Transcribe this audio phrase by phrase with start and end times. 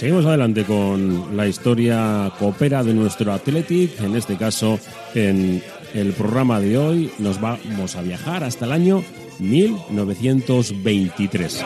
[0.00, 4.00] Seguimos adelante con la historia coopera de nuestro Athletic.
[4.00, 4.80] En este caso,
[5.14, 5.62] en
[5.94, 9.02] el programa de hoy nos vamos a viajar hasta el año
[9.38, 11.64] 1923.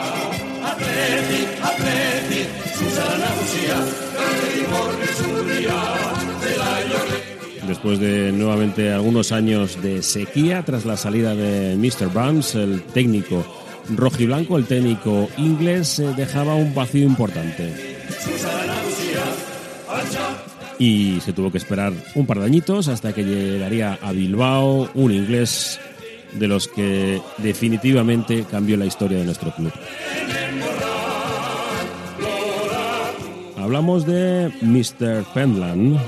[7.67, 12.09] Después de nuevamente algunos años de sequía tras la salida de Mr.
[12.09, 13.45] Burns, el técnico
[13.95, 17.95] rojiblanco, el técnico inglés, dejaba un vacío importante
[20.79, 25.13] y se tuvo que esperar un par de añitos hasta que llegaría a Bilbao un
[25.13, 25.81] inglés
[26.32, 29.73] de los que definitivamente cambió la historia de nuestro club.
[33.57, 35.25] Hablamos de Mr.
[35.33, 35.98] Penland.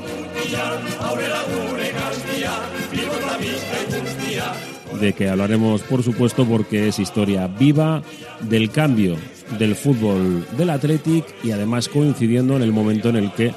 [5.00, 8.02] De que hablaremos, por supuesto, porque es historia viva
[8.40, 9.16] del cambio
[9.58, 13.54] del fútbol del Athletic y además coincidiendo en el momento en el que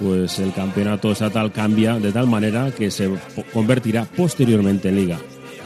[0.00, 3.10] pues el campeonato estatal cambia de tal manera que se
[3.52, 5.18] convertirá posteriormente en liga.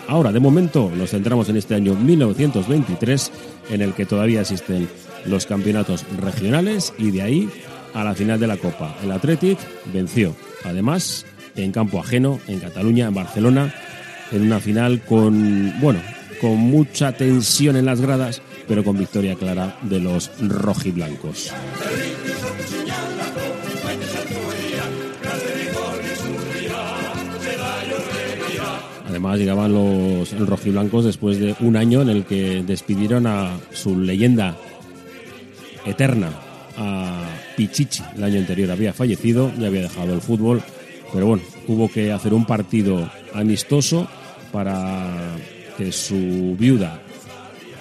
[0.08, 3.32] Ahora, de momento, nos centramos en este año 1923,
[3.70, 4.88] en el que todavía existen
[5.26, 7.50] los campeonatos regionales y de ahí
[7.94, 8.96] a la final de la Copa.
[9.02, 9.58] El Athletic
[9.92, 11.24] venció, además,
[11.56, 13.74] en campo ajeno, en Cataluña, en Barcelona,
[14.32, 16.00] en una final con, bueno,
[16.40, 21.52] con mucha tensión en las gradas, pero con victoria clara de los rojiblancos.
[29.22, 34.56] Además llegaban los rojiblancos después de un año en el que despidieron a su leyenda
[35.86, 36.32] eterna,
[36.76, 37.22] a
[37.56, 38.02] Pichichi.
[38.16, 40.60] El año anterior había fallecido, ya había dejado el fútbol,
[41.12, 44.08] pero bueno, hubo que hacer un partido amistoso
[44.50, 45.36] para
[45.78, 47.00] que su viuda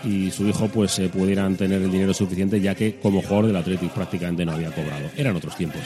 [0.04, 3.56] y su hijo pues eh, pudieran tener el dinero suficiente ya que como jugador del
[3.56, 5.10] Athletic prácticamente no había cobrado.
[5.18, 5.82] Eran otros tiempos.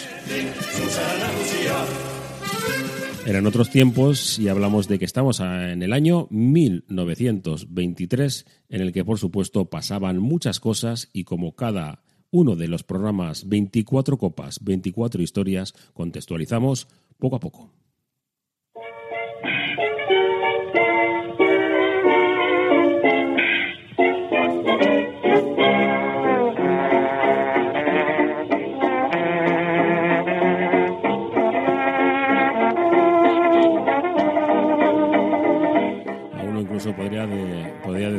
[3.25, 9.03] Eran otros tiempos y hablamos de que estamos en el año 1923, en el que
[9.03, 15.23] por supuesto pasaban muchas cosas y como cada uno de los programas 24 copas, 24
[15.23, 16.87] historias, contextualizamos
[17.17, 17.71] poco a poco.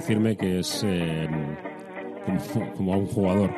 [0.06, 1.28] Decirme que es eh,
[2.76, 3.50] como, a un jugador.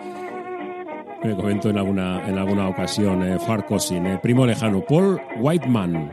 [1.23, 6.11] Me comento en alguna, en alguna ocasión, eh, Farcosin, eh, primo lejano, Paul Whiteman,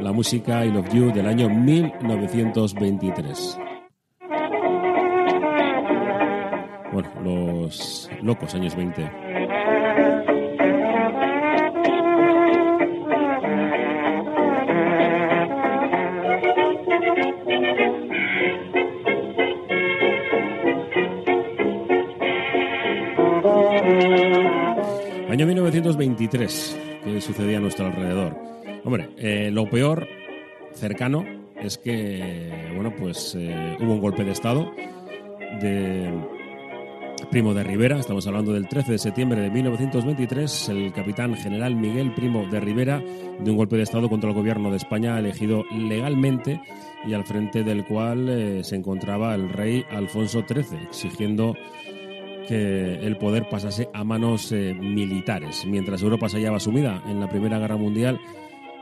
[0.00, 3.58] la música I Love You del año 1923.
[6.90, 9.23] Bueno, los locos años 20.
[23.84, 28.34] Año 1923, ¿qué sucedía a nuestro alrededor?
[28.82, 30.08] Hombre, eh, lo peor
[30.72, 31.24] cercano
[31.60, 34.72] es que, bueno, pues eh, hubo un golpe de Estado
[35.60, 36.10] de
[37.30, 42.14] Primo de Rivera, estamos hablando del 13 de septiembre de 1923, el capitán general Miguel
[42.14, 43.02] Primo de Rivera,
[43.38, 46.58] de un golpe de Estado contra el gobierno de España elegido legalmente
[47.06, 51.54] y al frente del cual eh, se encontraba el rey Alfonso XIII, exigiendo
[52.48, 55.64] que el poder pasase a manos eh, militares.
[55.66, 58.20] Mientras Europa se hallaba sumida en la Primera Guerra Mundial,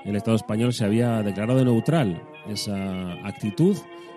[0.05, 2.23] el Estado español se había declarado neutral.
[2.47, 3.77] Esa actitud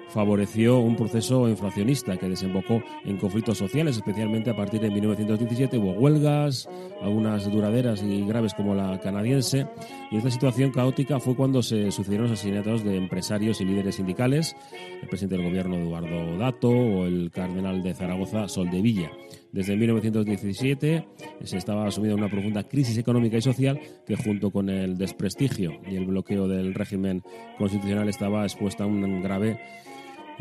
[0.09, 5.91] favoreció un proceso inflacionista que desembocó en conflictos sociales, especialmente a partir de 1917 hubo
[5.93, 6.69] huelgas,
[7.01, 9.67] algunas duraderas y graves como la canadiense,
[10.11, 14.55] y esta situación caótica fue cuando se sucedieron los asesinatos de empresarios y líderes sindicales,
[15.01, 19.11] el presidente del gobierno Eduardo Dato o el cardenal de Zaragoza Soldevilla.
[19.55, 21.05] Desde 1917
[21.45, 25.95] se estaba asumiendo una profunda crisis económica y social que junto con el desprestigio y
[25.95, 27.23] el bloqueo del régimen
[27.57, 29.59] constitucional estaba expuesta a un grave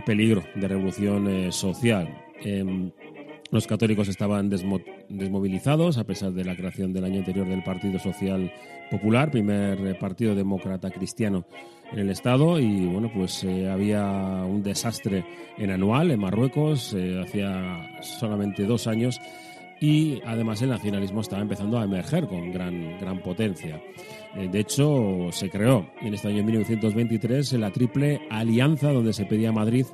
[0.07, 2.09] peligro de revolución eh, social.
[2.41, 2.91] Em,
[3.55, 8.53] Los católicos estaban desmovilizados a pesar de la creación del año anterior del Partido Social
[8.91, 11.47] Popular, primer eh, partido demócrata cristiano
[11.93, 12.59] en el Estado.
[12.59, 14.03] Y bueno, pues eh, había
[14.45, 15.25] un desastre
[15.57, 19.21] en Anual, en Marruecos, eh, hacía solamente dos años.
[19.81, 23.83] Y además el nacionalismo estaba empezando a emerger con gran, gran potencia.
[24.35, 29.53] de hecho, se creó en este año 1923 la Triple Alianza, donde se pedía a
[29.53, 29.87] Madrid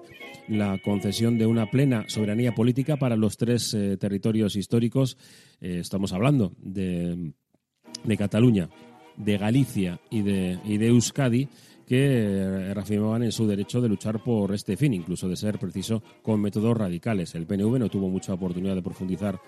[0.51, 5.17] la concesión de una plena soberanía política para los tres eh, territorios históricos.
[5.61, 7.33] Eh, estamos hablando de,
[8.19, 8.69] Cataluña,
[9.17, 11.49] de Galicia y de, de Euskadi
[11.87, 16.03] que eh, reafirmaban en su derecho de luchar por este fin, incluso de ser preciso
[16.23, 17.35] con métodos radicales.
[17.37, 19.41] El PNV no tuvo mucha oportunidad de profundizar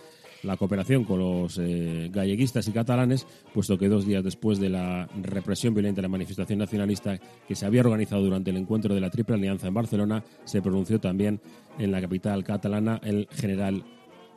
[0.42, 5.08] la cooperación con los eh, galleguistas y catalanes, puesto que dos días después de la
[5.22, 9.10] represión violenta de la manifestación nacionalista que se había organizado durante el encuentro de la
[9.10, 11.40] Triple Alianza en Barcelona, se pronunció también
[11.78, 13.84] en la capital catalana el general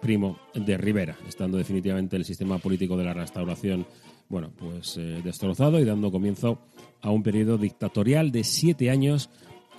[0.02, 3.86] Primo de Rivera, estando definitivamente el sistema político de la restauración
[4.28, 6.60] bueno, pues eh, destrozado y dando comienzo
[7.02, 9.30] a un periodo dictatorial de siete años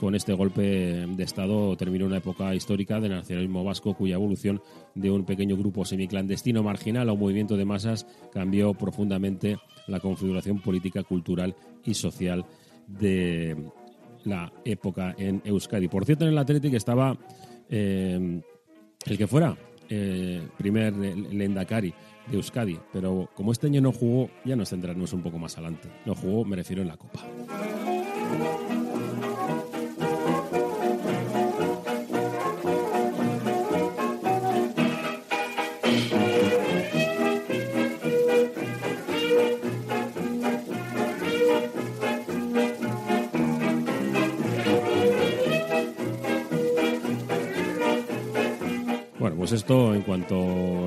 [0.01, 4.63] con este golpe de Estado terminó una época histórica del nacionalismo vasco cuya evolución
[4.95, 10.61] de un pequeño grupo semiclandestino marginal a un movimiento de masas cambió profundamente la configuración
[10.61, 11.55] política, cultural
[11.85, 12.45] y social
[12.87, 13.57] de
[14.25, 15.89] la época en Euskadi.
[15.89, 17.17] Por cierto, en el Atlético estaba
[17.69, 18.41] eh,
[19.07, 19.57] el que fuera
[19.89, 21.95] eh, primer Lendakari
[22.29, 25.89] de Euskadi, pero como este año no jugó, ya nos centraremos un poco más adelante.
[26.05, 27.25] No jugó, me refiero en la Copa.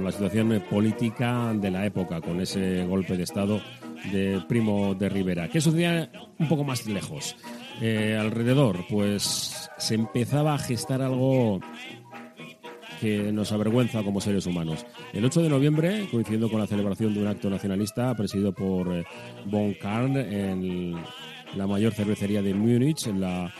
[0.10, 3.62] La situación política de la época, con ese golpe de Estado
[4.12, 5.50] de Primo de Rivera.
[5.50, 6.10] ¿Qué sucedía
[6.40, 7.36] un poco más lejos?
[7.80, 11.60] Eh, alrededor, pues se empezaba a gestar algo
[13.00, 14.84] que nos avergüenza como seres humanos.
[15.14, 19.06] El 8 de noviembre, coincidiendo con la celebración de un acto nacionalista presidido por eh,
[19.46, 20.96] Von Karn en
[21.56, 23.54] la mayor cervecería de Múnich, en la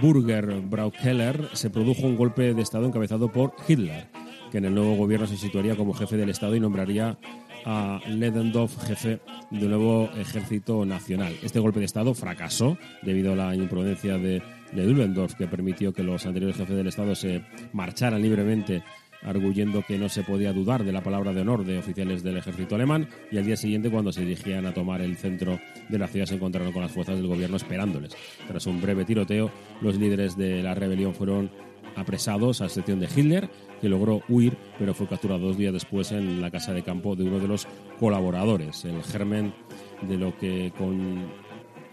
[0.00, 4.17] Burger Braukeller, se produjo un golpe de Estado encabezado por Hitler
[4.50, 7.18] que en el nuevo gobierno se situaría como jefe del Estado y nombraría
[7.64, 11.34] a Ledendorf jefe del nuevo ejército nacional.
[11.42, 14.42] Este golpe de Estado fracasó debido a la imprudencia de,
[14.72, 17.42] de que permitió que los anteriores jefes del Estado se
[17.72, 18.82] marcharan libremente
[19.22, 22.74] arguyendo que no se podía dudar de la palabra de honor de oficiales del ejército
[22.74, 25.58] alemán y al día siguiente cuando se dirigían a tomar el centro
[25.88, 28.16] de la ciudad se encontraron con las fuerzas del gobierno esperándoles.
[28.46, 31.50] Tras un breve tiroteo, los líderes de la rebelión fueron
[31.96, 33.50] apresados a excepción de Hitler,
[33.80, 37.24] que logró huir, pero fue capturado dos días después en la casa de campo de
[37.24, 37.66] uno de los
[37.98, 39.54] colaboradores, el germen
[40.02, 41.28] de lo que con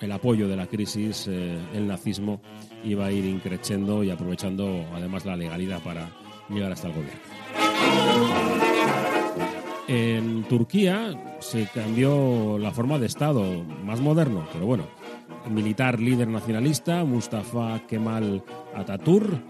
[0.01, 2.41] el apoyo de la crisis eh, el nazismo
[2.83, 6.11] iba a ir increciendo y aprovechando además la legalidad para
[6.49, 7.21] llegar hasta el gobierno.
[9.87, 14.87] En Turquía se cambió la forma de Estado, más moderno, pero bueno,
[15.49, 18.43] militar líder nacionalista, Mustafa Kemal
[18.73, 19.43] Atatürk,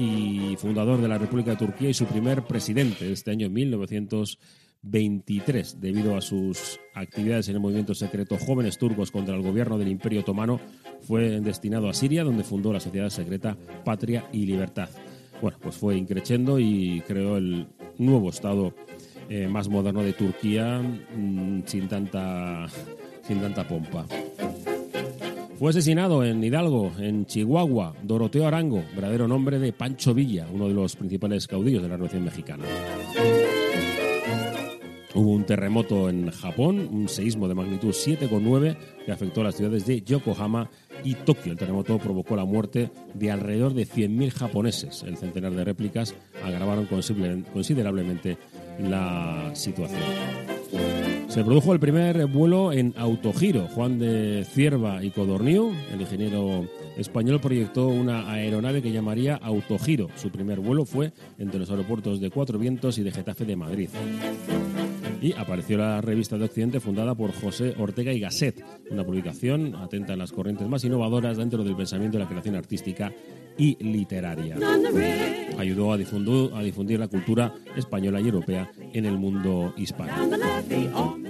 [0.00, 6.16] y fundador de la República de Turquía y su primer presidente este año 1923, debido
[6.16, 10.58] a sus actividades en el movimiento secreto Jóvenes Turcos contra el gobierno del Imperio Otomano,
[11.02, 14.88] fue destinado a Siria, donde fundó la sociedad secreta Patria y Libertad.
[15.42, 17.66] Bueno, pues fue increciendo y creó el
[17.98, 18.74] nuevo Estado
[19.28, 22.68] eh, más moderno de Turquía mm, sin, tanta,
[23.22, 24.06] sin tanta pompa.
[25.60, 30.72] Fue asesinado en Hidalgo, en Chihuahua, Doroteo Arango, verdadero nombre de Pancho Villa, uno de
[30.72, 32.64] los principales caudillos de la Revolución Mexicana.
[35.14, 38.74] Hubo un terremoto en Japón, un seísmo de magnitud 7,9
[39.04, 40.70] que afectó a las ciudades de Yokohama
[41.04, 41.52] y Tokio.
[41.52, 45.02] El terremoto provocó la muerte de alrededor de 100.000 japoneses.
[45.02, 48.38] El centenar de réplicas agravaron considerablemente
[48.78, 50.00] la situación.
[51.30, 53.68] Se produjo el primer vuelo en autogiro.
[53.68, 60.08] Juan de Cierva y Codornío, el ingeniero español, proyectó una aeronave que llamaría Autogiro.
[60.16, 63.90] Su primer vuelo fue entre los aeropuertos de Cuatro Vientos y de Getafe de Madrid.
[65.22, 70.14] Y apareció la revista de Occidente fundada por José Ortega y Gasset, una publicación atenta
[70.14, 73.12] a las corrientes más innovadoras dentro del pensamiento de la creación artística
[73.60, 74.56] y literaria.
[75.58, 80.30] Ayudó a difundir, la cultura española y europea en el mundo hispano.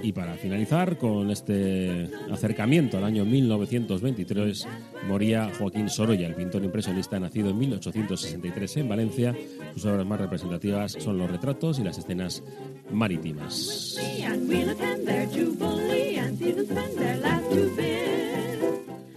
[0.01, 4.65] Y para finalizar con este acercamiento al año 1923,
[5.09, 9.35] moría Joaquín Sorolla, el pintor impresionista nacido en 1863 en Valencia.
[9.73, 12.41] Sus obras más representativas son los retratos y las escenas
[12.89, 13.99] marítimas.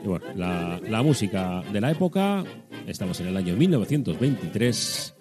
[0.03, 2.45] Y bueno, la música de la época,
[2.87, 5.15] estamos en el año 1923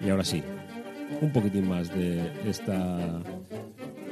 [0.00, 0.42] y ahora sí,
[1.20, 3.22] un poquitín más de esta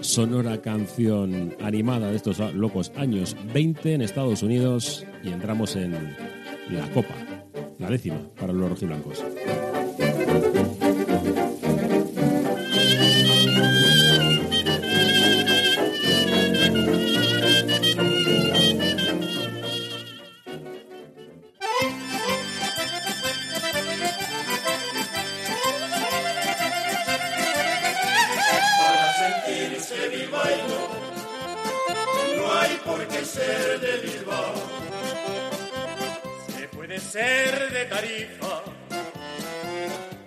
[0.00, 5.92] sonora canción animada de estos locos años 20 en Estados Unidos y entramos en
[6.70, 7.14] la copa,
[7.78, 9.24] la décima para los rojiblancos.
[33.28, 34.54] Ser de Bilbao.
[36.56, 38.62] Se puede ser de Tarifa,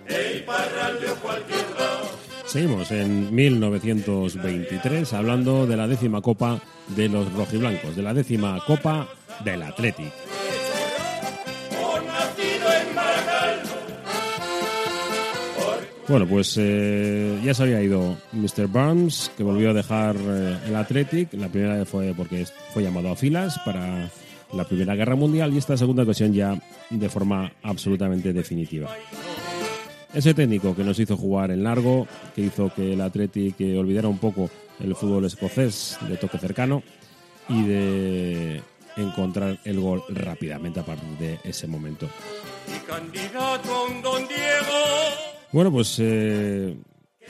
[0.08, 2.10] de Iparralde o cualquier lado.
[2.46, 9.08] Seguimos en 1923 hablando de la décima copa de los rojiblancos, de la décima copa
[9.44, 10.12] del Athletic.
[16.08, 18.66] Bueno, pues eh, ya se había ido Mr.
[18.66, 21.32] Burns, que volvió a dejar eh, el Athletic.
[21.34, 24.10] La primera vez fue porque fue llamado a filas para
[24.52, 28.90] la Primera Guerra Mundial y esta segunda ocasión ya de forma absolutamente definitiva.
[30.12, 34.08] Ese técnico que nos hizo jugar en largo, que hizo que el Athletic eh, olvidara
[34.08, 36.82] un poco el fútbol escocés de toque cercano
[37.48, 38.62] y de
[38.96, 42.08] encontrar el gol rápidamente a partir de ese momento.
[42.66, 45.21] y candidato don Diego.
[45.52, 46.74] Bueno, pues eh,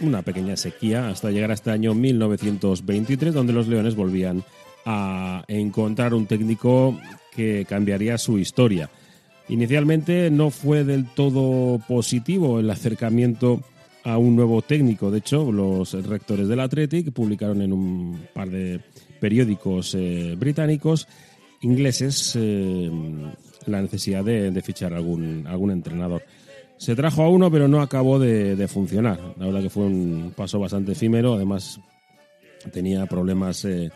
[0.01, 4.45] una pequeña sequía hasta llegar a este año 1923, donde los Leones volvían
[4.87, 6.99] a encontrar un técnico
[7.35, 8.91] que cambiaría su historia.
[9.49, 13.61] Inicialmente no fue del todo positivo el acercamiento
[14.05, 15.11] a un nuevo técnico.
[15.11, 18.81] De hecho, los rectores del Athletic publicaron en un par de
[19.21, 21.09] periódicos eh, británicos
[21.61, 22.91] ingleses eh,
[23.67, 26.23] la necesidad de, de fichar algún, algún entrenador.
[26.83, 29.21] Se trajo a uno, pero no acabó de, funcionar.
[29.39, 31.35] La verdad que fue un paso bastante efímero.
[31.35, 31.79] Además,
[32.73, 33.93] tenía problemas eh,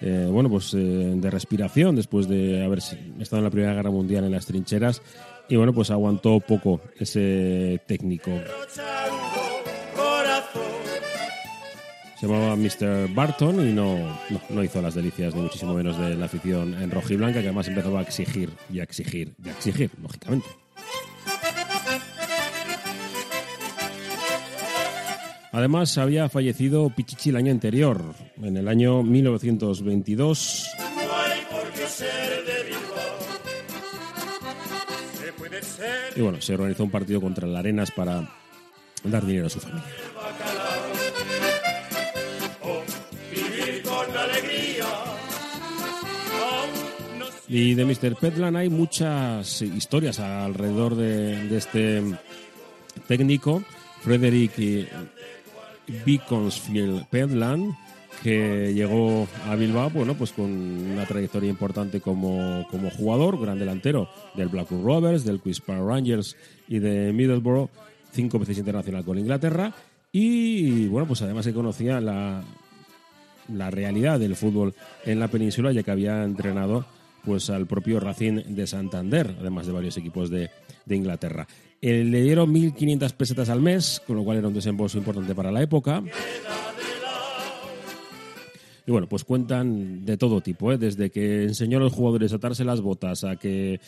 [0.00, 4.24] eh, bueno, pues, eh, de respiración después de haber estado en la Primera Guerra Mundial
[4.24, 5.02] en las trincheras.
[5.50, 8.30] Y bueno, pues aguantó poco ese técnico.
[12.18, 13.14] Se llamaba Mr.
[13.14, 14.18] Barton y no,
[14.48, 17.98] no, hizo las delicias, ni muchísimo menos de la afición en rojiblanca, que además empezó
[17.98, 20.48] a exigir y a exigir y a exigir, lógicamente.
[25.52, 28.00] Además, había fallecido Pichichi el año anterior,
[28.40, 30.68] en el año 1922.
[30.78, 30.84] No
[31.16, 33.18] hay por qué ser de Bilbao.
[35.18, 38.32] Se puede ser Y bueno, se organizó un partido contra el Arenas para
[39.02, 39.84] dar dinero a su familia.
[47.48, 48.14] Y de Mr.
[48.14, 52.02] Petland hay muchas historias alrededor de, de este
[53.08, 53.64] técnico,
[54.02, 54.52] Frederick
[56.04, 57.74] Beaconsfield Petland,
[58.22, 64.08] que llegó a Bilbao bueno, pues con una trayectoria importante como, como jugador, gran delantero
[64.34, 66.36] del Blackburn Rovers, del Queen's Park Rangers
[66.68, 67.70] y de Middlesbrough,
[68.12, 69.72] cinco veces internacional con Inglaterra.
[70.12, 72.42] Y bueno, pues además se conocía la,
[73.48, 76.84] la realidad del fútbol en la península, ya que había entrenado
[77.24, 80.50] pues al propio Racing de Santander, además de varios equipos de,
[80.84, 81.46] de Inglaterra.
[81.82, 85.50] Eh, le dieron 1.500 pesetas al mes, con lo cual era un desembolso importante para
[85.50, 86.02] la época.
[88.86, 90.78] Y bueno, pues cuentan de todo tipo, ¿eh?
[90.78, 93.80] desde que enseñó a los jugadores a atarse las botas a que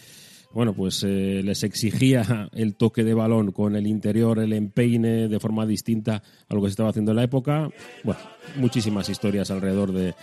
[0.55, 5.41] bueno, pues eh, les exigía el toque de balón con el interior, el empeine de
[5.41, 7.71] forma distinta a lo que se estaba haciendo en la época.
[8.05, 8.21] Bueno,
[8.57, 10.15] muchísimas historias alrededor de,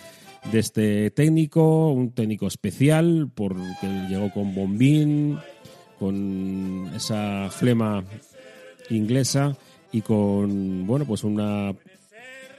[0.51, 5.37] de este técnico, un técnico especial porque llegó con bombín,
[5.99, 8.03] con esa flema
[8.89, 9.55] inglesa
[9.91, 11.73] y con, bueno, pues una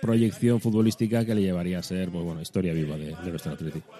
[0.00, 3.92] proyección futbolística que le llevaría a ser, pues bueno, historia viva de, de nuestro Atlético.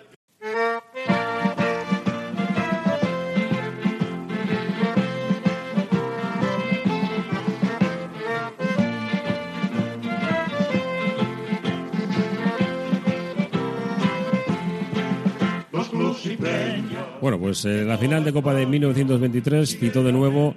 [17.50, 20.54] Pues eh, la final de Copa de 1923 citó de nuevo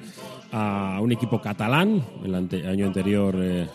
[0.52, 2.04] a un equipo catalán.
[2.24, 3.68] El año anterior eh,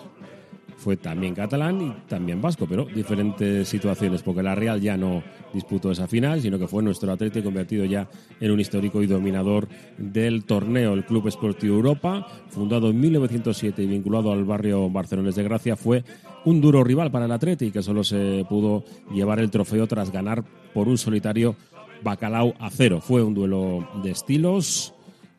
[0.76, 5.90] fue también catalán y también vasco, pero diferentes situaciones, porque la Real ya no disputó
[5.90, 8.08] esa final, sino que fue nuestro Atlético convertido ya
[8.38, 10.94] en un histórico y dominador del torneo.
[10.94, 16.04] El Club Esportivo Europa, fundado en 1907 y vinculado al barrio Barcelones de Gracia, fue
[16.44, 20.44] un duro rival para el Atlético, que solo se pudo llevar el trofeo tras ganar
[20.72, 21.56] por un solitario
[22.02, 23.00] Bacalao a cero.
[23.00, 24.94] Fue un duelo de estilos,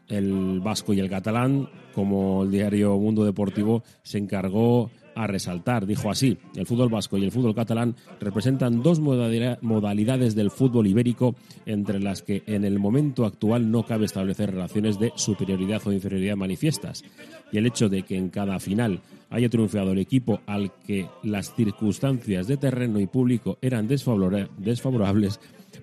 [0.08, 5.86] el vasco y el catalán, como el diario Mundo Deportivo se encargó a resaltar.
[5.86, 11.36] Dijo así, el fútbol vasco y el fútbol catalán representan dos modalidades del fútbol ibérico
[11.66, 16.38] entre las que en el momento actual no cabe establecer relaciones de superioridad o inferioridad
[16.38, 17.04] manifiestas.
[17.52, 21.54] Y el hecho de que en cada final haya triunfado el equipo al que las
[21.54, 25.40] circunstancias de terreno y público eran desfavorables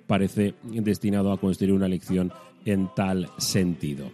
[0.07, 2.33] parece destinado a construir una lección
[2.65, 4.11] en tal sentido.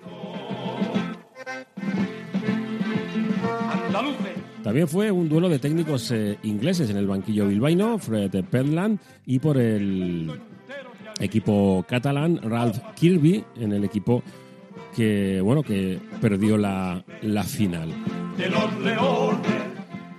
[4.63, 9.41] También fue un duelo de técnicos eh, ingleses en el banquillo bilbaíno, Fred Penland, y
[9.41, 10.31] por el
[11.19, 14.23] equipo catalán, Ralph Kirby, en el equipo
[14.95, 17.91] que, bueno, que perdió la, la final.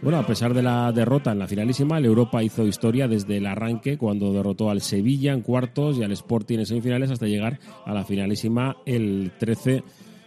[0.03, 3.45] Bueno, a pesar de la derrota en la finalísima, el Europa hizo historia desde el
[3.45, 7.93] arranque cuando derrotó al Sevilla en cuartos y al Sporting en semifinales hasta llegar a
[7.93, 9.81] la finalísima el 13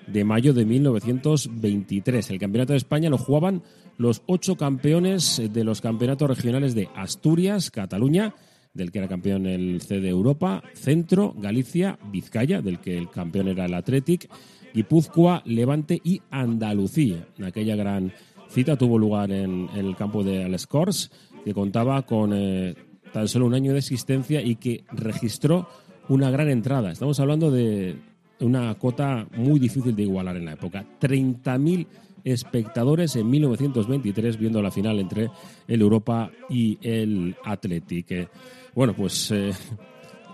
[0.07, 2.31] de mayo de 1923.
[2.31, 3.63] El Campeonato de España lo jugaban
[3.99, 8.35] los ocho campeones de los campeonatos regionales de Asturias, Cataluña,
[8.73, 13.49] del que era campeón el C de Europa, Centro, Galicia, Vizcaya, del que el campeón
[13.49, 14.31] era el Athletic,
[14.73, 17.29] Guipúzcoa, Levante y Andalucía.
[17.43, 18.13] Aquella gran
[18.49, 21.11] cita tuvo lugar en, el campo de Alescors,
[21.45, 22.75] que contaba con eh,
[23.13, 25.69] tan solo un año de existencia y que registró
[26.09, 26.93] una gran entrada.
[26.93, 27.97] Estamos hablando de
[28.41, 30.85] una cota muy difícil de igualar en la época.
[31.01, 31.87] 30.000
[32.25, 35.31] espectadores en 1923 viendo la final entre
[35.69, 38.29] el Europa y el Athletic.
[38.75, 39.53] Bueno, pues eh,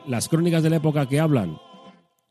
[0.08, 1.58] las crónicas de la época que hablan,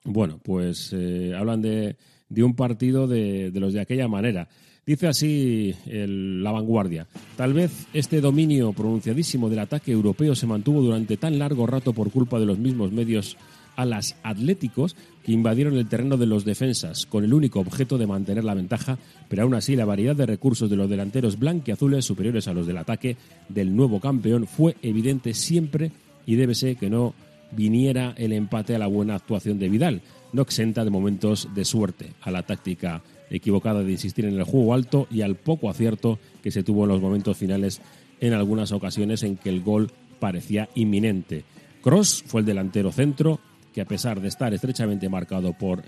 [0.03, 1.95] bueno, pues eh, hablan de,
[2.37, 4.49] un partido de, de los de aquella manera.
[4.83, 7.05] Dice así la vanguardia.
[7.37, 12.11] Tal vez este dominio pronunciadísimo del ataque europeo se mantuvo durante tan largo rato por
[12.11, 13.37] culpa de los mismos medios
[13.75, 18.43] alas atléticos que invadieron el terreno de los defensas con el único objeto de mantener
[18.43, 18.97] la ventaja,
[19.29, 22.77] pero aún así la variedad de recursos de los delanteros blanquiazules superiores a los del
[22.77, 23.17] ataque
[23.49, 25.91] del nuevo campeón fue evidente siempre
[26.25, 27.13] y debe ser que no
[27.51, 30.01] viniera el empate a la buena actuación de Vidal,
[30.33, 34.73] no exenta de momentos de suerte a la táctica equivocada de insistir en el juego
[34.73, 37.81] alto y al poco acierto que se tuvo en los momentos finales
[38.19, 41.43] en algunas ocasiones en que el gol parecía inminente.
[41.81, 43.39] Cross fue el delantero centro
[43.73, 45.83] que a pesar de estar estrechamente marcado por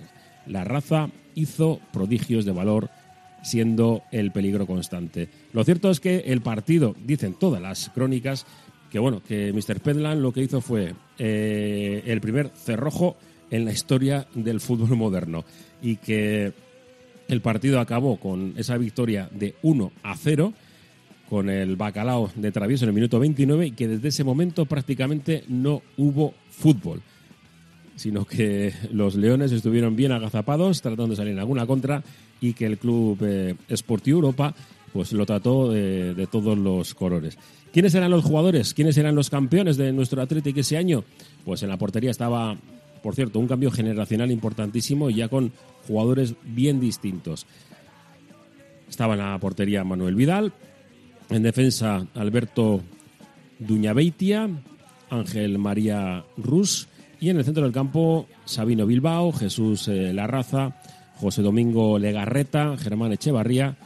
[0.48, 2.90] la raza, hizo prodigios de valor
[3.44, 5.30] siendo el peligro constante.
[5.52, 8.46] Lo cierto es que el partido, dicen todas las crónicas,
[8.90, 9.80] que bueno, que Mr.
[9.82, 13.18] Pedland lo que hizo fue eh, el primer cerrojo
[13.52, 15.44] en la historia del fútbol moderno
[15.82, 16.54] y que
[17.28, 20.54] el partido acabó con esa victoria de 1 a 0
[21.30, 25.44] con el bacalao de travieso en el minuto 29 y que desde ese momento prácticamente
[25.48, 27.02] no hubo fútbol,
[27.96, 32.04] sino que los leones estuvieron bien agazapados tratando de salir en alguna contra
[32.40, 33.56] y que el club eh,
[34.06, 34.54] Europa
[34.92, 37.40] pues lo trató de, de, todos los colores.
[37.72, 38.76] ¿Quiénes eran los jugadores?
[38.76, 41.04] ¿Quiénes eran los campeones de nuestro Atlético ese año?
[41.46, 42.56] Pues en la portería estaba
[43.04, 45.52] por cierto, un cambio generacional importantísimo y ya con
[45.88, 47.46] jugadores bien distintos.
[48.90, 50.54] Estaba en la portería Manuel Vidal,
[51.30, 52.82] en defensa Alberto
[53.60, 54.50] Duñabeitia,
[55.10, 56.88] Ángel María Rus
[57.20, 60.76] y en el centro del campo Sabino Bilbao, Jesús eh, Larraza,
[61.20, 63.78] José Domingo Legarreta, Germán Echevarría,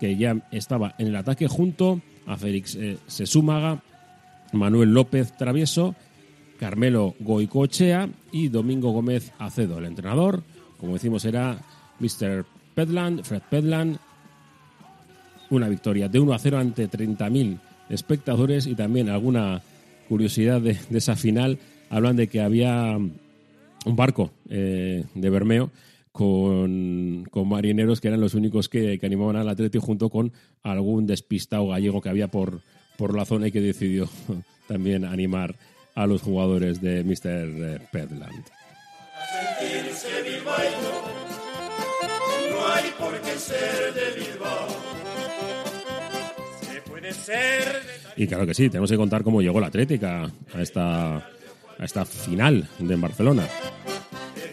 [0.00, 3.82] que ya estaba en el ataque junto a Félix eh, Sesúmaga,
[4.52, 5.94] Manuel López Travieso
[6.58, 9.78] Carmelo Goicochea y Domingo Gómez Acedo.
[9.78, 10.42] El entrenador,
[10.78, 11.58] como decimos, era
[11.98, 12.44] Mr.
[12.74, 13.98] Pedland, Fred Pedland.
[15.50, 19.62] Una victoria de 1 a 0 ante 30.000 espectadores y también alguna
[20.08, 21.58] curiosidad de, esa final.
[21.90, 25.70] Hablan de que había un barco eh, de Bermeo
[26.12, 32.00] con, marineros que eran los únicos que, animaban al Atlético junto con algún despistado gallego
[32.00, 32.60] que había por,
[32.96, 34.08] por la zona y que decidió
[34.68, 35.54] también animar
[35.94, 37.88] a los jugadores de Mr.
[48.16, 51.16] Y claro que sí, tenemos que contar cómo llegó la Atlética a esta
[51.78, 53.46] a esta final de Barcelona.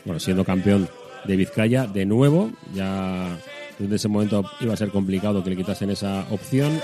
[0.05, 0.87] Bueno, siendo campeón
[1.25, 3.37] de Vizcaya de nuevo, ya
[3.79, 6.79] desde ese momento iba a ser complicado que le quitasen esa opción.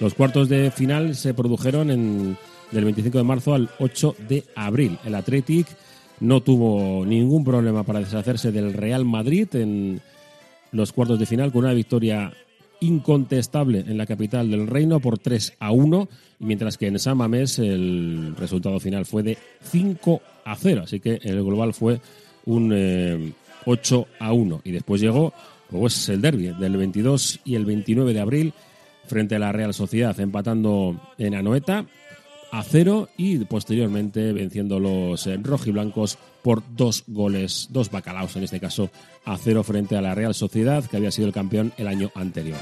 [0.00, 2.38] Los cuartos de final se produjeron en,
[2.70, 4.98] del 25 de marzo al 8 de abril.
[5.04, 5.66] El Athletic
[6.20, 10.00] no tuvo ningún problema para deshacerse del Real Madrid en
[10.72, 12.32] los cuartos de final con una victoria
[12.80, 16.08] incontestable en la capital del reino por 3 a 1,
[16.40, 21.18] mientras que en San Mamés el resultado final fue de 5 a 0, así que
[21.22, 22.00] el global fue
[22.44, 24.60] un 8 eh, a 1.
[24.64, 25.32] Y después llegó
[25.70, 28.52] pues, el derby del 22 y el 29 de abril
[29.06, 31.86] frente a la Real Sociedad, empatando en Anoeta
[32.50, 38.90] a cero y posteriormente venciendo los rojiblancos por dos goles, dos bacalaos en este caso,
[39.24, 42.58] a cero frente a la Real Sociedad, que había sido el campeón el año anterior.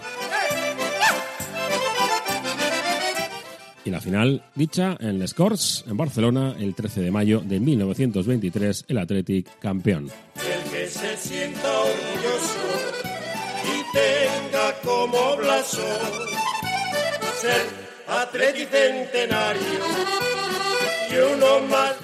[3.84, 8.86] Y la final dicha en Les Corts, en Barcelona, el 13 de mayo de 1923,
[8.88, 10.08] el Athletic campeón.
[10.36, 12.64] El que se sienta orgulloso
[13.66, 16.28] y tenga como blasón
[17.42, 17.83] ser
[21.10, 21.94] y uno más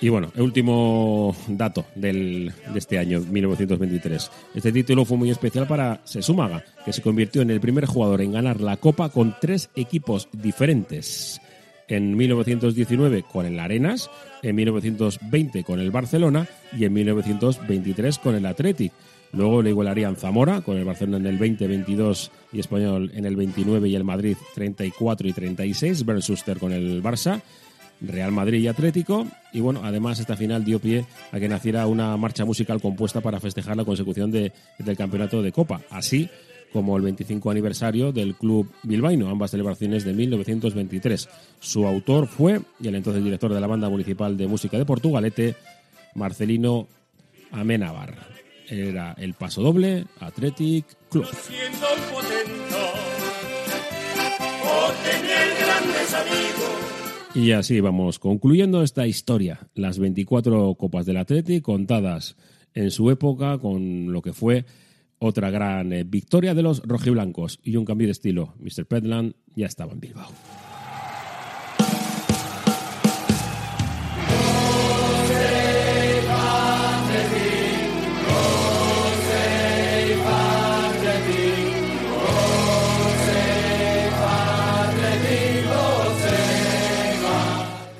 [0.00, 4.30] Y bueno, el último dato del, de este año, 1923.
[4.54, 8.32] Este título fue muy especial para Sesúmaga, que se convirtió en el primer jugador en
[8.32, 11.40] ganar la Copa con tres equipos diferentes.
[11.88, 14.10] En 1919 con el Arenas,
[14.42, 16.46] en 1920 con el Barcelona
[16.76, 18.92] y en 1923 con el Athletic.
[19.32, 23.36] Luego le igualarían Zamora con el Barcelona en el 20, 22 y Español en el
[23.36, 26.04] 29 y el Madrid 34 y 36.
[26.04, 27.42] Bernsuster con el Barça.
[28.00, 29.26] Real Madrid y Atlético.
[29.52, 33.40] Y bueno, además esta final dio pie a que naciera una marcha musical compuesta para
[33.40, 36.28] festejar la consecución de, del campeonato de Copa, así
[36.72, 41.28] como el 25 aniversario del club bilbaíno, ambas celebraciones de 1923.
[41.60, 45.54] Su autor fue, y el entonces director de la banda municipal de música de Portugalete,
[46.14, 46.86] Marcelino
[47.50, 48.37] Amenábar
[48.68, 51.26] era el Paso Doble Athletic Club.
[57.34, 62.36] Y así vamos concluyendo esta historia, las 24 copas del Athletic contadas
[62.74, 64.64] en su época con lo que fue
[65.18, 68.54] otra gran eh, victoria de los rojiblancos y un cambio de estilo.
[68.60, 68.86] Mr.
[68.86, 70.30] Petland ya estaba en Bilbao.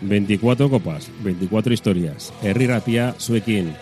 [0.09, 2.33] ...24 copas, 24 historias.
[2.43, 3.75] Herri Ratia, Suekin,